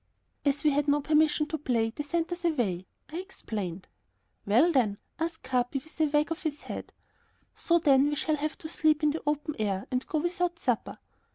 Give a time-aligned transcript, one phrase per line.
[0.43, 3.87] "As we had no permission to play, they sent us away," I explained.
[4.47, 6.91] "Well, then?" asked Capi, with a wag of his head.
[7.53, 10.97] "So then we shall have to sleep in the open air and go without supper."